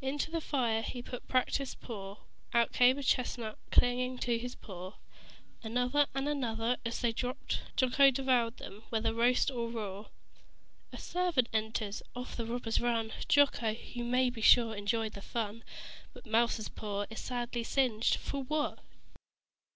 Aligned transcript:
Into 0.00 0.30
the 0.30 0.40
fire 0.40 0.80
he 0.80 1.02
put 1.02 1.22
a 1.24 1.26
practiced 1.26 1.82
paw: 1.82 2.16
Out 2.54 2.72
came 2.72 2.96
a 2.96 3.02
chestnut 3.02 3.58
clinging 3.70 4.16
to 4.20 4.38
his 4.38 4.54
claw 4.54 4.94
Another 5.62 6.06
and 6.14 6.26
another. 6.26 6.78
As 6.86 7.00
they 7.02 7.12
dropped 7.12 7.60
Jocko 7.76 8.10
devoured 8.10 8.56
them, 8.56 8.84
whether 8.88 9.12
roast 9.12 9.50
or 9.50 9.68
raw. 9.68 10.06
A 10.94 10.96
servant 10.98 11.50
enters. 11.52 12.02
Off 12.14 12.36
the 12.38 12.46
robbers 12.46 12.80
run. 12.80 13.12
Jocko, 13.28 13.68
you 13.92 14.02
may 14.04 14.30
be 14.30 14.40
sure, 14.40 14.74
enjoyed 14.74 15.12
the 15.12 15.20
fun. 15.20 15.62
But 16.14 16.24
Mouser's 16.24 16.70
paw 16.70 17.04
is 17.10 17.20
sadly 17.20 17.62
singed 17.62 18.14
for 18.16 18.42
what? 18.44 18.78